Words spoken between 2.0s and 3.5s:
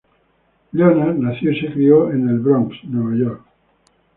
en Bronx, Nueva York.